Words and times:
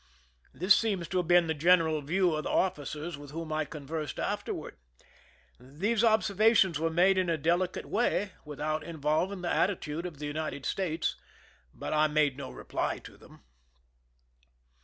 This 0.51 0.73
seems 0.73 1.07
to 1.09 1.17
have 1.17 1.27
been 1.27 1.45
the 1.45 1.53
general 1.53 2.01
view 2.01 2.33
of 2.33 2.45
the 2.45 2.49
officers 2.49 3.19
with 3.19 3.29
whom 3.29 3.53
I 3.53 3.65
conversed 3.65 4.17
after 4.19 4.51
ward. 4.51 4.77
These 5.59 6.03
observations 6.03 6.79
were 6.79 6.89
made 6.89 7.19
in 7.19 7.29
a 7.29 7.37
delicate 7.37 7.85
way, 7.85 8.31
without 8.43 8.83
involving 8.83 9.43
the 9.43 9.53
attitude 9.53 10.07
of 10.07 10.17
the 10.17 10.25
United 10.25 10.65
States; 10.65 11.17
but 11.71 11.93
I 11.93 12.07
made 12.07 12.35
no 12.35 12.49
reply 12.49 12.97
to 12.97 13.15
them. 13.15 13.43